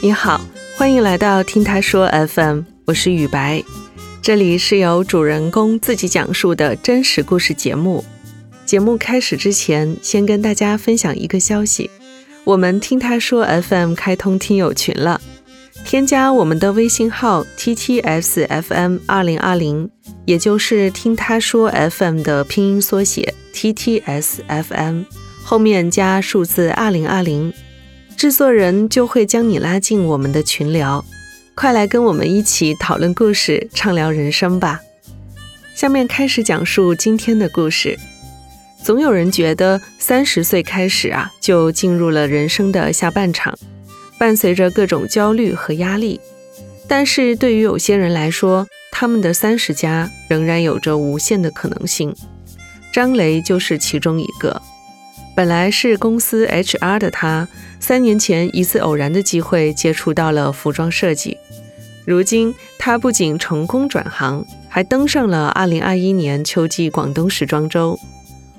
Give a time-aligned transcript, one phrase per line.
[0.00, 0.40] 你好，
[0.76, 3.64] 欢迎来到听他说 FM，我是雨白，
[4.22, 8.04] 这里是由主人公自己讲述的真实故事节目。
[8.64, 11.90] 节目开始之前，先跟大家分享一个消息：
[12.44, 15.20] 我们听他说 FM 开通听友群了，
[15.84, 19.90] 添加我们的微信号 TTSFM 二零二零，
[20.24, 25.06] 也就是听他说 FM 的拼音缩写 TTSFM，
[25.42, 27.52] 后面加数字二零二零。
[28.18, 31.04] 制作人就会将你拉进我们的群聊，
[31.54, 34.80] 快来跟我们一起讨论故事、畅聊人生吧。
[35.72, 37.96] 下面开始讲述今天的故事。
[38.82, 43.56] 总有人觉得三十岁开始啊，就进入了人生的下半场，
[44.18, 46.20] 伴随着各种焦虑和压力。
[46.88, 52.12] 但是对于有些人来说，他们的三十加仍然有着无限的可能性。
[52.92, 54.60] 张雷就是其中一个。
[55.36, 57.46] 本来是公司 HR 的他，
[57.80, 61.38] 三年前一次偶然的机会接触到了服装设计。
[62.06, 67.98] 如今他不仅成功转行，还登上了2021年秋季广东时装周。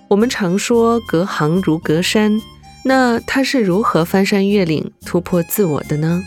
[0.07, 2.39] 我们常说隔行如隔山，
[2.83, 6.23] 那他是如何翻山越岭、突破自我的呢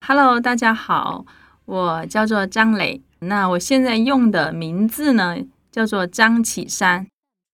[0.00, 1.26] ？Hello，大家好。
[1.68, 5.36] 我叫做张磊，那我现在用的名字呢
[5.70, 7.06] 叫做张启山，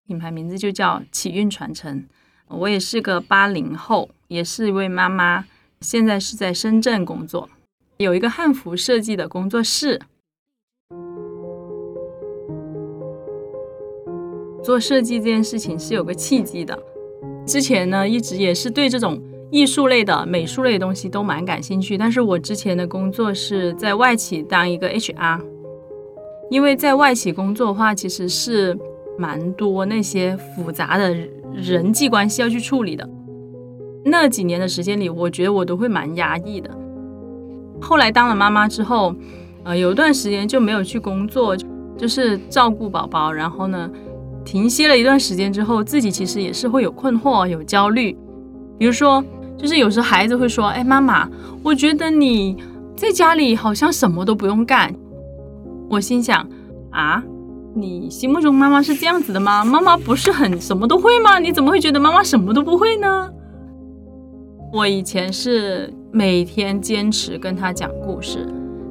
[0.06, 2.04] 品牌名字就叫启运传承。
[2.46, 5.44] 我也是个八零后，也是一位妈妈，
[5.80, 7.50] 现在是在深圳工作，
[7.96, 10.00] 有一个汉服设计的工作室。
[14.62, 16.80] 做设计这件事情是有个契机的，
[17.44, 19.20] 之前呢一直也是对这种。
[19.50, 25.40] 艺术类的、美术类的东西都蛮感兴趣，但是我之前的工作是在外企当一个 HR，
[26.50, 28.76] 因为在外企工作的话，其实是
[29.16, 31.14] 蛮多那些复杂的
[31.52, 33.08] 人际关系要去处理的。
[34.04, 36.70] 那几年的时间里，我觉得我都会蛮压抑的。
[37.80, 39.14] 后来当了妈妈之后，
[39.62, 41.56] 呃，有一段时间就没有去工作，
[41.96, 43.90] 就是照顾宝宝，然后呢，
[44.44, 48.16] 停歇了一段时间之后，自己其实也是会有困惑、有焦虑，
[48.78, 49.24] 比如说。
[49.56, 51.26] 就是有时候孩子会说：“哎，妈妈，
[51.62, 52.56] 我觉得你
[52.96, 54.92] 在家里好像什么都不用干。”
[55.88, 56.46] 我心想
[56.90, 57.22] ：“啊，
[57.72, 59.64] 你心目中妈妈是这样子的吗？
[59.64, 61.38] 妈妈不是很什么都会吗？
[61.38, 63.30] 你怎么会觉得妈妈什么都不会呢？”
[64.70, 68.46] 我以前是每天坚持跟他讲故事，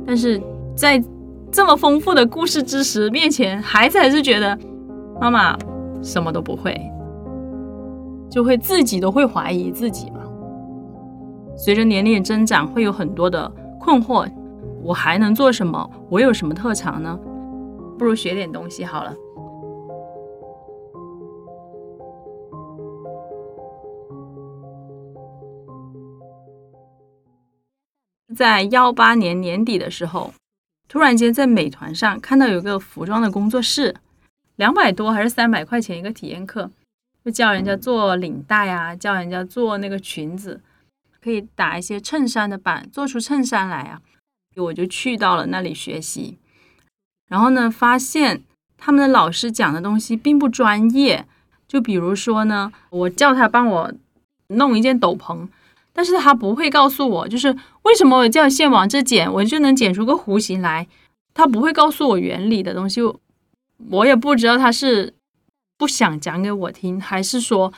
[0.08, 0.42] 但是
[0.76, 1.04] 在
[1.52, 4.58] 这么丰富的故事知识面前，孩子还是觉得
[5.22, 5.56] 妈妈
[6.02, 6.74] 什么都不会，
[8.34, 10.22] 就会自己都会怀疑自己嘛。
[11.56, 13.48] 随着年龄的增长，会有很多的
[13.80, 14.28] 困惑。
[14.82, 15.88] 我还能做什么？
[16.10, 17.16] 我有什么特长呢？
[17.96, 19.16] 不如学点东西好了。
[28.36, 30.34] 在幺八年年底的时候，
[30.90, 33.94] 突然间在美团上看到有个服装的工作室，
[34.56, 36.72] 两百多还是三百块钱一个体验课，
[37.23, 40.61] 就教人家做领带啊，教人家做那个裙子。
[41.22, 44.01] 可以打一些衬衫的版，做出衬衫来啊！
[44.57, 46.38] 我就去到了那里学习，
[47.29, 48.44] 然后呢，发现
[48.78, 51.25] 他们的老师讲的东西并不专业。
[51.66, 53.94] 就比如说呢，我叫他帮我
[54.47, 55.47] 弄一件斗篷，
[55.94, 60.85] 但是他不会告诉我，就是为什么我叫线往这剪，我就能剪出个弧形来。
[61.34, 63.00] 他不会告诉我原理的东西，
[63.90, 65.13] 我也不知道他是
[65.78, 67.73] 不想讲给我听，还是说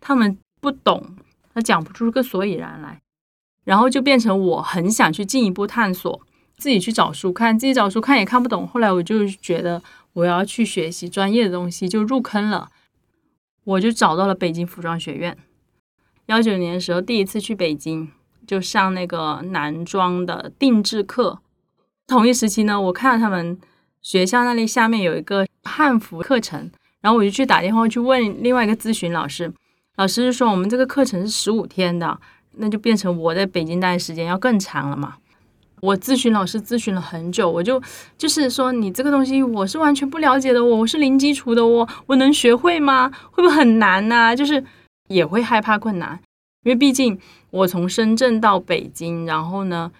[0.00, 1.16] 他们不懂。
[1.54, 3.00] 他讲不出个所以然来，
[3.64, 6.20] 然后就变成我很想去进一步探索，
[6.58, 8.68] 自己去找书看，自己找书看也看不懂。
[8.68, 9.82] 后来我就觉得
[10.12, 12.68] 我要去学习专业的东西，就入坑了。
[13.64, 15.36] 我就找到了北京服装学院。
[16.26, 18.10] 幺九年的时候第一次去北京，
[18.46, 21.40] 就上那个男装的定制课。
[22.06, 23.58] 同一时期呢，我看到他们
[24.02, 26.70] 学校那里下面有一个汉服课程，
[27.00, 29.52] 然后我就去打电话去问另外一个咨询老师。
[29.96, 32.20] 老师就说：“我们这个课程是十五天的，
[32.56, 35.16] 那就变成我在北京待的时间要更长了嘛。”
[35.80, 37.80] 我咨询老师咨询了很久，我就
[38.18, 43.10] 就是说：“你这个东西我是完全不了解的，我我是零基础的，我我能学会吗？
[43.30, 44.34] 会不会很难呢？
[44.34, 44.62] 就是
[45.08, 46.20] 也会害怕困难，
[46.64, 47.18] 因为毕竟
[47.50, 49.92] 我从深圳到北京，然后呢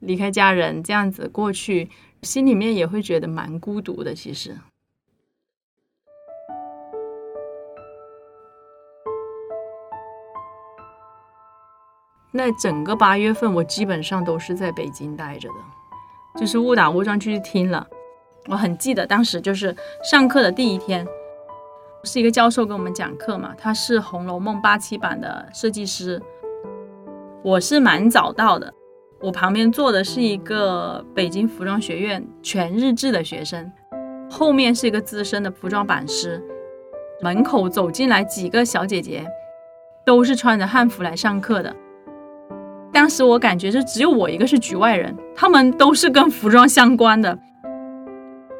[0.00, 1.88] 离开家人这样子过去，
[2.22, 4.14] 心里面也会觉得蛮孤独的。
[4.14, 4.56] 其实。”
[12.36, 17.86] 那整个八月份，我基本上都是在北京待着的，就是误打误撞去听了。
[18.48, 21.06] 我很记得当时就是上课的第一天，
[22.02, 26.20] 是一个教授给我们讲课嘛，他是《红楼梦》八七版的设计师。
[27.44, 28.74] 我是蛮早到的，
[29.20, 33.70] 我旁边坐的是一个北京服装学院全日制的学生，
[34.28, 36.42] 后面是一个资深的服装版师。
[37.22, 39.24] 门口走进来几个小姐姐，
[40.04, 41.72] 都是穿着汉服来上课的。
[42.94, 47.36] 当时我感觉就只有我一个是局外人，他们都是跟服装相关的。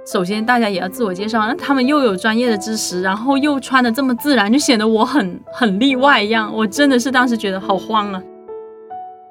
[0.05, 6.53] 首先大家也要自我介绍，那他们又有专业的知识，然后又穿的这么自然，就显得我很很例外一样。
[6.53, 8.21] 我真的是当时觉得好慌啊。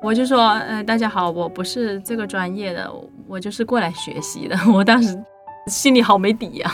[0.01, 2.89] 我就说，呃，大家好，我不是这个专业的，
[3.27, 4.57] 我就是过来学习的。
[4.73, 5.21] 我当时
[5.67, 6.71] 心里好没底呀。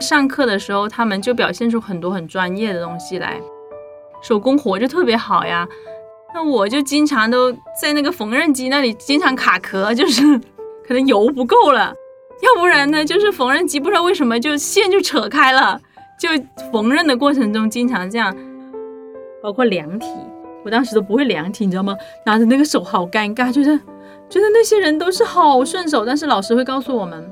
[0.00, 3.40] 上课的时候，他们就表现出很多很专业的东西来，
[4.20, 5.66] 手工活就特别好呀。
[6.34, 10.22] 那我就经常都在那个缝纫机那里经常卡壳，就是
[10.86, 11.94] 可能油不够了，
[12.42, 15.80] 要不然呢，就是缝纫机不知道为什么就线就扯开了，
[16.18, 16.28] 就
[16.72, 18.34] 缝纫的过程中经常这样，
[19.42, 20.06] 包括量体。
[20.64, 21.96] 我当时都不会量体，你知道吗？
[22.24, 23.76] 拿着那个手好尴尬，觉得
[24.28, 27.28] 觉得那些人都是好顺手，但是老师会告诉我们，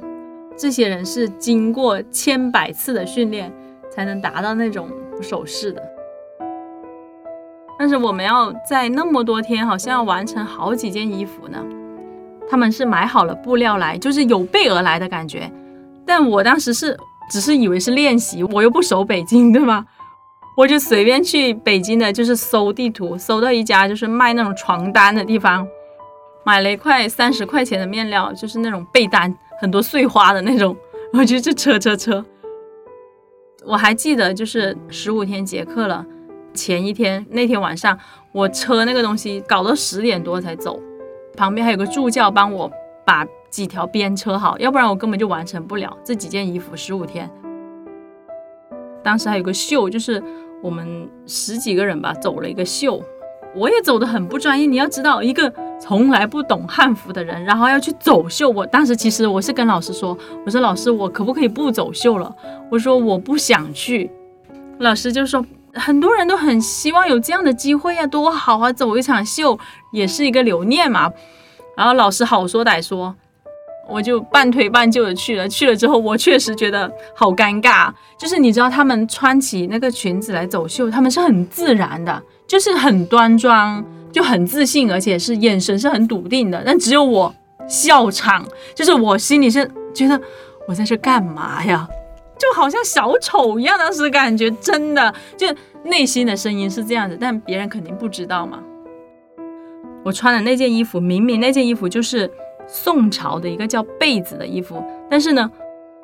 [0.56, 3.52] 这些人是经过千百次的训练
[3.88, 4.90] 才能达到那种
[5.22, 5.80] 手势的。
[7.80, 11.58] 但是我们要在那么多天，好像要完成好几件衣服呢。
[12.46, 15.50] 他们是买好了布料来，就是有备而来的感觉。
[16.04, 16.94] 但我当时是
[17.30, 19.86] 只是以为是练习，我又不熟北京，对吗？
[20.58, 25.66] 我就随便去北京的，就是搜地图，搜到一家就是卖那种床单的地方，
[26.44, 30.76] 买了一块三十块钱的面料，就是那种被单，很多碎花的那种，
[31.14, 32.22] 我就去车车车。
[33.64, 36.04] 我还记得，就是十五天结课了，
[36.54, 37.98] 前一天那天晚上，
[38.32, 40.80] 我车那个东西搞到十点多才走，
[41.36, 42.70] 旁边还有个助教帮我
[43.04, 47.30] 把几条边车好，要不然我根本就完成不了这几件衣服，十五天。
[49.02, 50.22] 当时还有个秀，就是
[50.62, 53.02] 我们十几个人吧，走了一个秀，
[53.54, 54.66] 我也走得很不专业。
[54.66, 55.50] 你要知道，一个
[55.80, 58.50] 从来不懂汉服的人，然后要去走秀。
[58.50, 62.34] 我当时其实我是跟老师说，我说老师，我可不可以不走秀了？
[62.70, 64.10] 我说我不想去。
[64.80, 65.44] 老师就说，
[65.74, 69.58] 很多人都很希望有这样的机会呀，多好啊，走一场秀
[69.92, 71.10] 也是一个留念嘛。
[71.76, 73.14] 然后老师好说歹说。
[73.92, 77.92] 我就半推半就的去了，去了之后我确实觉得好尴尬。
[78.16, 86.62] 就是你知道他们穿起那个裙子来走秀，他们是很自然的，就是很端庄，就很自信，而且是眼神是很笃定的。
[86.64, 87.34] 但只有我
[87.68, 88.46] 笑场，
[88.76, 90.20] 就是我心里是觉得
[90.68, 91.88] 我在这干嘛呀？
[92.40, 95.46] 就好像小丑一样，当时感觉真的就
[95.84, 98.58] 内心的声音是这样子，但别人肯定不知道嘛。
[100.02, 102.28] 我穿的那件衣服，明明那件衣服就是。
[102.72, 105.50] 宋朝的一个叫被子的衣服，但是呢，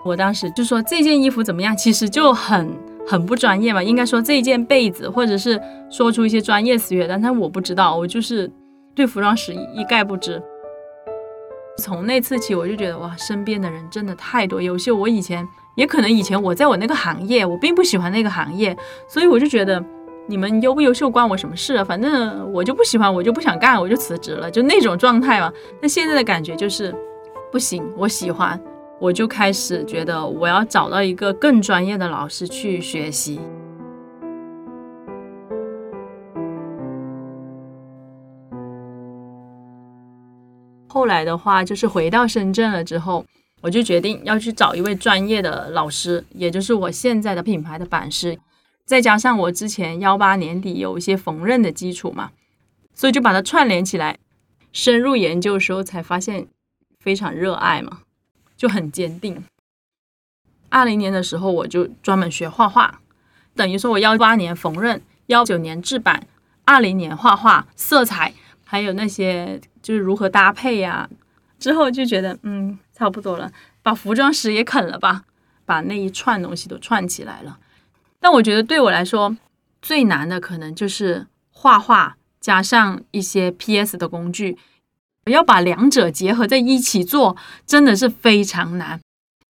[0.04, 1.76] 我当时就说这件衣服怎么样？
[1.76, 2.68] 其实就很
[3.06, 3.80] 很不专业嘛。
[3.80, 8.50] 应该说这件被子，或者是说出一些专业词语，但但我不知道，我就是
[8.96, 10.42] 对服装史一概不知。
[11.78, 14.96] 从那次起，我就觉得哇，身边的人真的太多优秀。
[14.96, 18.76] 我以前也可能以前我在我那个行业，我并不喜欢那个行业，
[19.06, 19.82] 所以我就觉得。
[20.28, 21.84] 你们优不优秀关我什么事啊？
[21.84, 25.52] 反正我就不喜欢，我就不想干，我就辞职了，就那种状态嘛。
[25.80, 26.92] 那现在的感觉就是
[27.52, 28.60] 不行，我喜欢，
[28.98, 33.38] 我就开始觉得我要找到一个更专业的老师去学习。
[40.88, 43.24] 后来的话，就是回到深圳了之后，
[43.66, 48.38] 我就决定要去找一位专业的老师，也就是我现在的品牌的版师。
[48.84, 52.30] 再加上我之前幺八年底有一些缝纫的基础嘛，
[52.94, 54.18] 所以就把它串联起来。
[54.72, 56.46] 深入研究的时候才发现
[57.00, 58.02] 非常热爱嘛，
[58.56, 59.42] 就很坚定。
[60.68, 63.00] 二零年的时候我就专门学画画，
[63.56, 66.24] 等于说我幺八年缝纫，幺九年制版，
[66.64, 68.32] 二零年画画、色彩，
[68.64, 71.10] 还有那些就是如何搭配呀。
[71.58, 73.50] 之后就觉得嗯差不多了，
[73.82, 75.24] 把服装史也啃了吧，
[75.64, 77.58] 把那一串东西都串起来了。
[78.20, 79.36] 但我觉得对我来说
[79.80, 84.58] 最难的可能就是画画加上一些 PS 的工具，
[85.26, 87.36] 要把两者结合在一起做，
[87.66, 89.00] 真的是非常难。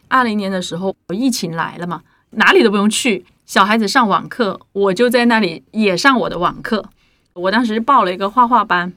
[0.09, 6.85] 二零年的时候，疫情来了嘛，哪里都不用去，小孩子上网课，我就在那里也上我的网课。
[7.35, 8.93] 我当时报了一个画画班，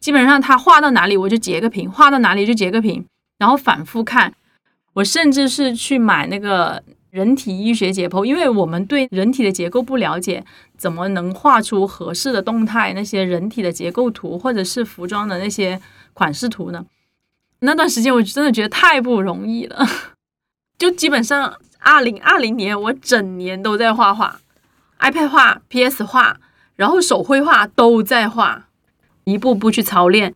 [0.00, 3.04] 基本上他画到哪里我就截个屏，画到哪里就截个屏，
[3.38, 4.34] 然后反复看。
[4.94, 6.82] 我甚至是去买那个。
[7.10, 10.44] 人体医学解剖，因为我们对人体的结构不了解，
[10.76, 12.92] 怎么能画出合适的动态？
[12.92, 15.80] 那些人体的结构图，或者是服装的那些
[16.12, 16.84] 款式图呢？
[17.60, 19.86] 那段时间我真的觉得太不容易了，
[20.76, 24.38] 就基本上二零二零年我整年都在画画
[25.00, 26.36] ，iPad 画、PS 画，
[26.76, 28.67] 然后手绘画都在画，
[29.28, 30.34] 一步步去操练，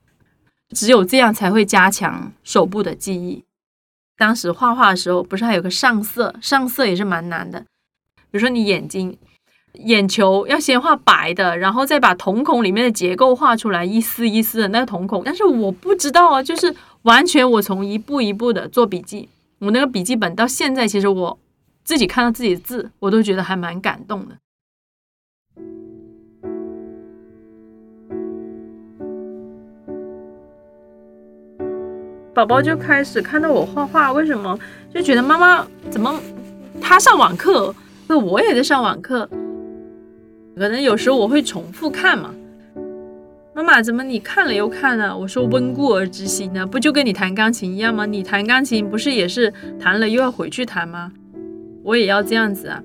[0.70, 3.44] 只有这样才会加强手部的记忆。
[4.16, 7.60] 当时画画的时候，不是还有个上色，上色也是蛮难的。
[8.30, 9.16] 比如说你眼睛、
[9.74, 15.22] 眼球要先画白的，然后再把瞳孔里面的结构画出来，一丝一丝的那个瞳孔。
[15.24, 19.28] 但是我不知道啊，就是完全我从一步一步的做笔记。
[19.58, 21.38] 我那个笔记本到现在，其实我
[21.84, 24.36] 自己看到自己的字，我都觉得还蛮感动的。
[32.34, 34.58] 宝宝就开始看到我画画，为什么
[34.92, 36.18] 就觉得妈妈怎么
[36.80, 37.74] 他上网课，
[38.06, 39.28] 那我也在上网课，
[40.56, 42.34] 可能有时候我会重复看嘛。
[43.54, 45.14] 妈妈，怎么你看了又看呢？
[45.14, 48.06] 我说温故而知新呢，不就跟你弹钢琴一样吗？
[48.06, 51.12] 你弹钢琴不是也是弹了又要回去弹吗？
[51.82, 52.82] 我也要这样子啊。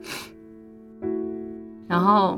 [1.87, 2.37] 然后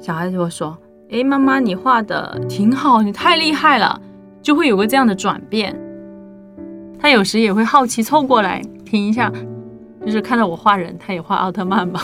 [0.00, 0.78] 小孩子就说
[1.10, 4.00] ：“哎，妈妈，你画的挺好，你太厉害了。”
[4.40, 5.76] 就会有个这样的转变。
[7.08, 9.32] 他有时也会好奇凑过来听一下，
[10.04, 12.02] 就是看到我画人，他也画奥特曼吧。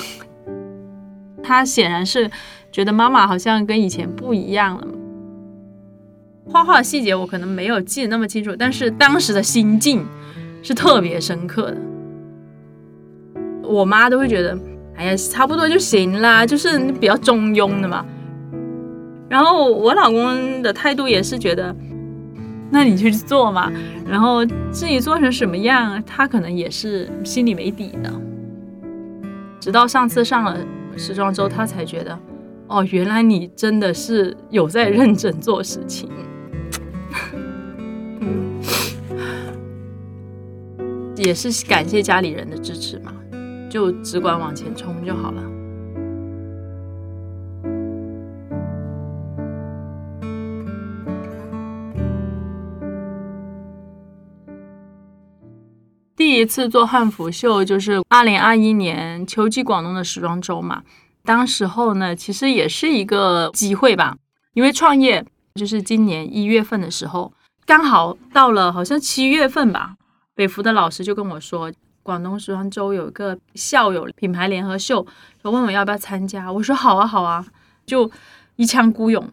[1.42, 2.30] 他显然是
[2.72, 4.86] 觉得妈妈好像跟以前不一样了。
[6.46, 10.02] 画画的细节我可能没有记得那么清楚，但是当时的心境
[10.62, 11.76] 是特别深刻的。
[13.62, 14.58] 我妈都会觉得，
[14.96, 18.06] 哎呀，差不多就行啦，就是比较中庸的嘛。
[19.28, 21.76] 然后我老公的态度也是觉得，
[22.74, 23.72] 那你去做嘛。
[24.04, 28.12] 然后至于做成什么样，他可能也是心里没底的。
[29.60, 30.58] 直到上次上了
[30.96, 32.18] 时装周，他才觉得，
[32.66, 36.10] 哦，原来你真的是有在认真做事情。
[38.20, 38.60] 嗯
[41.16, 43.12] 也是感谢家里人的支持嘛，
[43.70, 45.42] 就只管往前冲就好了。
[56.44, 60.82] 一次做汉服秀就是二零二一年秋季广东的时装周嘛，
[61.24, 64.14] 当时候呢其实也是一个机会吧，
[64.52, 65.24] 因为创业
[65.54, 67.32] 就是今年一月份的时候，
[67.64, 69.96] 刚好到了好像七月份吧。
[70.34, 71.72] 北服的老师就跟我说，
[72.02, 75.06] 广东时装周有一个校友品牌联合秀，
[75.40, 76.52] 说问我要不要参加。
[76.52, 77.42] 我说好啊，好啊，
[77.86, 78.10] 就
[78.56, 79.26] 一腔孤勇。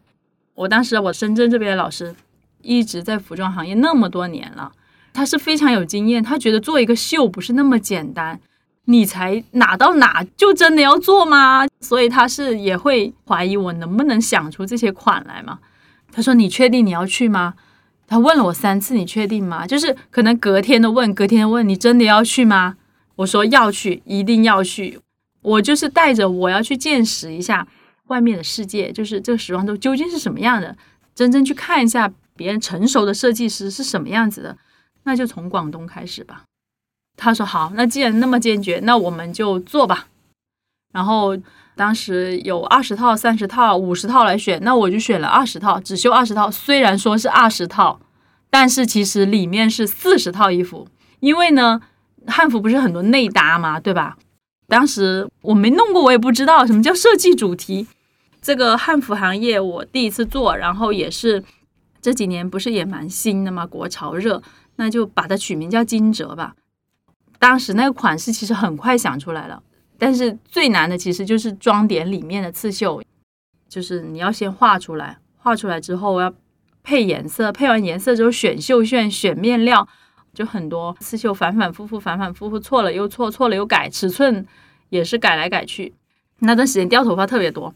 [0.54, 2.16] 我当时我深圳这边的老师
[2.62, 4.72] 一直在服装行业那么多年了，
[5.14, 6.24] 他是非常有经验。
[6.24, 8.40] 他觉得做一个秀不是那么简单，
[8.86, 11.68] 你才哪到哪就真的要做吗？
[11.80, 15.60] 所以他是也会怀疑我能不能想出这些款来嘛。
[16.12, 17.54] 他说你确定你要去吗？
[18.08, 19.66] 他问了我三次，你确定吗？
[19.66, 22.76] 就是可能隔天的问，隔天的问，你真的要去吗？
[23.16, 25.00] 我说要去，一定要去。
[25.42, 27.66] 我就是带着我要去见识一下
[28.08, 30.76] 外面的世界，就是这个时装周究竟是什么样的，
[31.16, 34.58] 真正去看一下别人成熟的设计师是什么样子的。
[35.04, 36.44] 那就从广东开始吧。
[37.18, 40.08] 他说好，那既然那么坚决，那我们就做吧。
[40.94, 41.38] 然后。
[41.74, 46.52] 当时有二十套、三十套、五十套来选，那我就选了二十套，只绣二十套。
[46.52, 48.00] 虽然说是二十套，
[48.52, 50.88] 但是其实里面是四十套衣服。
[51.22, 51.82] 因为呢，
[52.28, 54.18] 汉服不是很多内搭嘛，对吧？
[54.68, 57.88] 当时我没弄过，我也不知道什么叫设计主题。
[58.42, 61.44] 这个汉服行业我第一次做，然后也是
[62.02, 64.44] 这几年不是也蛮新的嘛，国潮热，
[64.76, 66.56] 那就把它取名叫金折吧。
[67.40, 69.62] 当时那个款式其实很快想出来了。
[69.98, 73.00] 但是最难的其实就是装点里面的刺绣，
[73.70, 76.34] 就是你要先画出来，画出来之后要
[76.82, 79.88] 配颜色，配完颜色之后选绣线、选面料，
[80.34, 84.44] 就很多刺绣反反复复、反反复复，错了又错，错了又改，尺寸
[84.90, 85.94] 也是改来改去。
[86.40, 87.72] 那段时间掉头发特别多，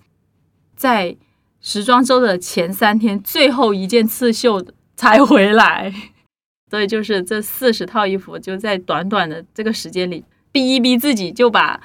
[0.75, 1.15] 在
[1.61, 5.93] 时装周的前三天，最后一件刺绣才回来，
[6.69, 11.81] 所以就是这四十套衣服就在短短的这个时间里逼一逼自己就把。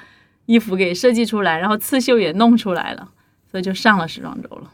[0.47, 3.09] 衣服给设计出来，然后刺绣也弄出来了，
[3.49, 4.71] 所以就上了时装周了。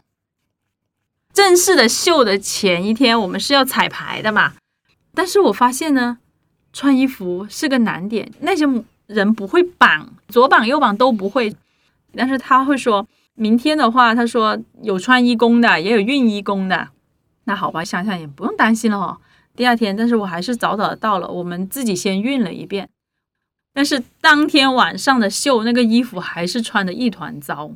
[1.32, 4.54] 正式的秀的前一天，我们是要彩排的嘛。
[5.14, 6.18] 但是我发现呢，
[6.72, 8.32] 穿衣服是个难点。
[8.40, 8.64] 那些
[9.06, 11.54] 人不会绑，左绑右绑都不会。
[12.16, 16.88] 但是他会说，明天的话，他说有穿衣工的，也有熨衣工的。
[17.44, 19.20] 那好吧，想想也不用担心了哦。
[19.58, 22.88] 第二天，但是我还是早早的到了，我们自己先熨了一遍。
[23.74, 27.72] 但是当天晚上的秀，那个衣服还是穿的一团糟。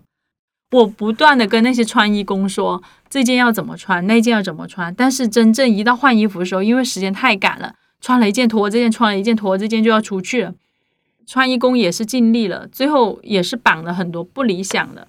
[0.71, 4.95] 我不断的跟那些穿衣工说这件要怎么穿，那件要怎么穿。
[4.95, 10.55] 但是真正一到换衣服的时候，因为时间太赶了，穿了一件脱这件，穿了一件脱这件就要出去了。
[11.27, 15.09] 穿衣工也是尽力了，最后也是绑了很多不理想的，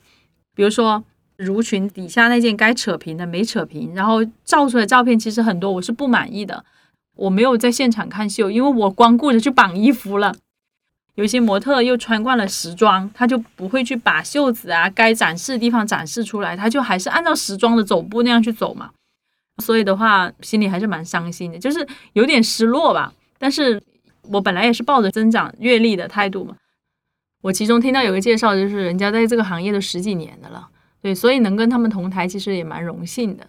[0.55, 1.03] 比如说
[1.43, 6.63] 襦裙底下那件该扯平的没扯平，然后照出来照片其实很多我是不满意的，
[7.15, 10.35] 我没有在现场看秀，因为我光顾着去绑衣服了。
[11.15, 18.89] 有些模特又穿惯了时装，他就不会去把袖子啊该展示的地方展示出来，他就还是按照时装的走步那样去走嘛。
[19.61, 23.13] 所以的话，心里还是蛮伤心的，就是有点失落吧。
[23.37, 23.79] 但是
[24.23, 26.55] 我本来也是抱着增长阅历的态度嘛。
[27.43, 30.67] 我其中听到有个介绍，就是人家在这个行业都十几年的了，
[31.03, 33.45] 对，所以能跟他们同台，其实也蛮荣幸的。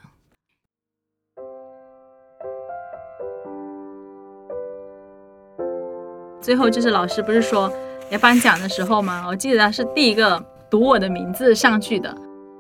[6.40, 7.72] 最后就是老师不是说
[8.10, 9.24] 要颁奖的时候吗？
[9.28, 12.14] 我记得他是第一个读我的名字上去的，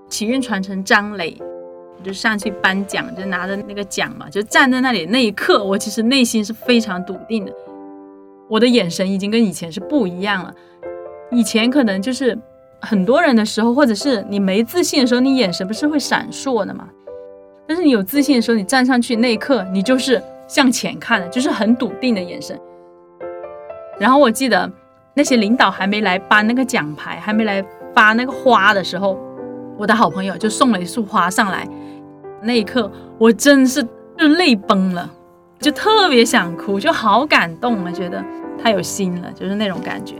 [0.08, 1.36] 启运传承张磊。
[1.98, 7.52] 我就上去颁奖，就拿着那个奖嘛，就站在那里那一刻，我其实内心是非常笃定的。
[8.48, 10.54] 我的眼神已经跟以前是不一样了。
[11.30, 12.38] 以前可能就是
[12.84, 16.88] 很多人的时候，或者是你没自信的时候，你眼神不是会闪烁的嘛？
[17.66, 22.58] 但是你有自信的时候，你站上去那一刻，你就是向前看的，就是很笃定的眼神。
[23.98, 24.70] 然后我记得
[25.14, 27.64] 那些领导还没来颁那个奖牌，还没来
[27.94, 29.18] 发那个花的时候，
[29.78, 31.66] 我的好朋友就送了一束花上来。
[32.42, 33.82] 那一刻，我真是
[34.18, 35.10] 就泪崩了，
[35.60, 37.90] 就特别想哭，就好感动啊！
[37.90, 38.22] 觉得
[38.62, 40.16] 太有心了，就是那种感觉。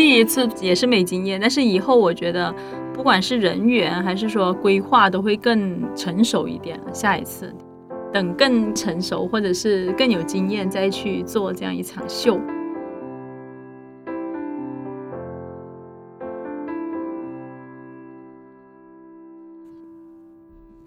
[0.00, 2.50] 第一次也是没经验，但是以后我觉得，
[2.94, 6.80] 不管是人员还是说规划，都会更成熟一点。
[6.90, 7.54] 下一次，
[8.10, 12.40] 等更成熟或者是更有经验，再去做这样一场秀。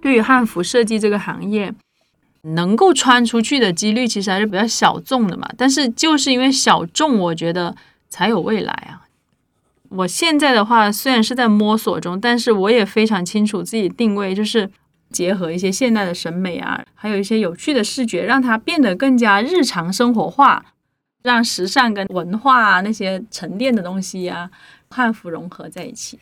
[0.02, 1.72] 对于汉服设计这个行业，
[2.42, 5.48] 能够穿出去的几率其实还是比较小众的嘛。
[5.56, 7.76] 但是就是因为小众，我觉得
[8.14, 9.10] 才有未来啊。
[9.90, 14.70] 我现在的话虽然是在摸索中，但是我也非常清楚自己定位，就是
[15.10, 20.64] 结合一些现代的审美啊，还有一些有趣的视觉，让它变得更加日常生活化，
[21.24, 24.52] 让时尚跟文化那些沉淀的东西啊，
[24.90, 26.20] 汉服融合在一起。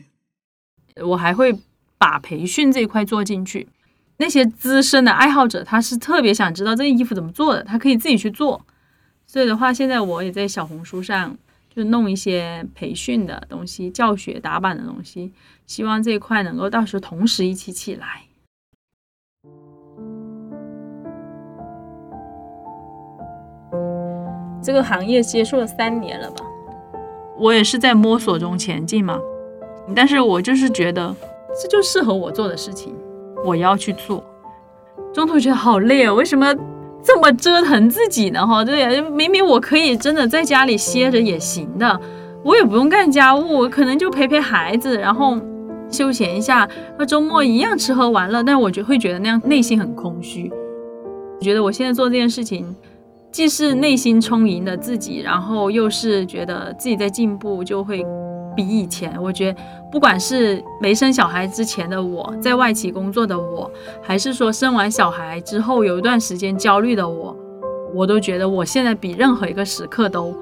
[1.03, 1.59] 我还会。
[2.01, 3.67] 把培训这一块做进去，
[4.17, 8.59] 那些资深的爱好者，他是特别想知道这件衣服怎么做的，他可以自己去做。
[9.27, 11.37] 所以的话，现在我也在小红书上
[11.73, 15.31] 就弄一些培训的东西、教学打板的东西，
[15.65, 18.23] 希望这一块能够到时候同时一起起来。
[24.61, 26.45] 这个行业接触了三年了吧，
[27.37, 29.19] 我也是在摸索中前进嘛，
[29.95, 31.15] 但是我就是觉得。
[31.61, 32.95] 这就适合我做的事情，
[33.43, 34.23] 我要去做。
[35.13, 36.55] 中途觉得好累啊，为什么
[37.03, 38.45] 这么折腾自己呢？
[38.45, 41.99] 哈，对，明明我可以真的在家里歇着也行的，
[42.43, 45.37] 我也不用干家务，可能就陪陪孩子，然后
[45.89, 46.69] 休闲一下。
[46.97, 50.51] 那周末一样吃喝玩乐，但我就会觉得那样内心很空虚。
[51.39, 52.75] 我觉得我现在做这件事情，
[53.31, 58.05] 既是内心充盈的自己，然后又是觉得自己在进步，就会。
[58.55, 59.61] 比以前，我觉得
[59.91, 63.69] 不管是没生小孩之前的我，在外企工作的我，
[64.01, 67.35] 还是说生完小孩之后有一段时间焦虑的我，
[67.93, 70.35] 我都觉得我现在比任何一个时刻都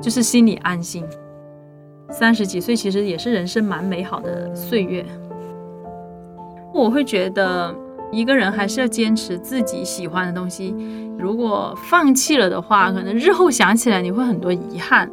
[0.00, 1.04] 就是心里安心。
[2.10, 5.04] 三十几岁其实也是人生蛮美好的岁月。
[6.74, 7.74] 我会觉得
[8.10, 10.74] 一个人还是要坚持自己喜欢的东西，
[11.18, 15.10] 如果放弃了的话，可能日后想起来你会很多遗憾。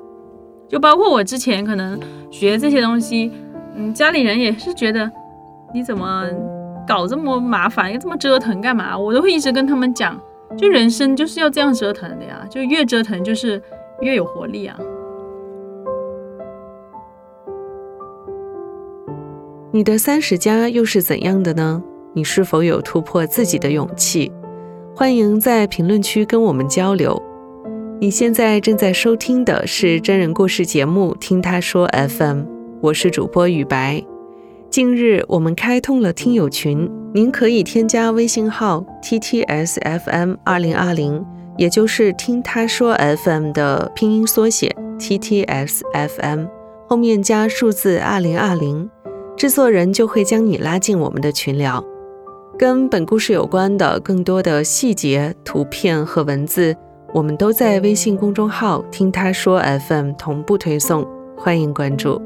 [0.70, 3.32] 就包括我之前可能学这些东西，
[3.76, 5.12] 嗯，家里人也是觉得
[5.74, 6.24] 你怎么
[6.88, 8.96] 搞这么麻烦，又这么折腾干嘛？
[8.98, 10.18] 我都会一直跟他们讲，
[10.56, 13.60] 就人生就是要这样折腾的呀，就越折腾就是
[14.02, 14.78] 越有活力啊。
[19.72, 21.82] 你的三十加又是怎样的呢？
[22.14, 24.32] 你是否有突破自己的勇气？
[24.96, 27.20] 欢迎在评论区跟我们交流。
[28.02, 32.40] 你现在正在收听的是真人故事节目《听他说 FM》，
[32.80, 34.02] 我是主播雨白。
[34.70, 41.22] 近日我们开通了听友群，您可以添加微信号 ttsfm 二零二零，
[41.58, 46.48] 也就是听他说 FM 的拼音缩写 ttsfm，
[46.88, 48.90] 后面加数字二零二零，
[49.36, 51.84] 制作人就会将你拉进我们的群聊。
[52.58, 56.74] 跟本故事有关的更多的细节、图片和文字。
[57.12, 61.04] 我们都在微信公众号“听他说 FM” 同步推送，
[61.36, 62.22] 欢迎关注。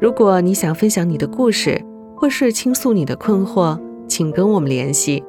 [0.00, 5.24] 如果你想分享你的故事，或是倾诉你的困惑，请跟我们联系。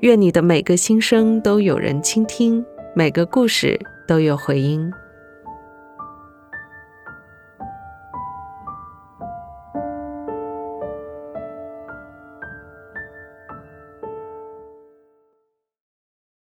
[0.00, 2.64] 愿你的每个心声都有人倾听，
[2.96, 4.90] 每个故事都有回音。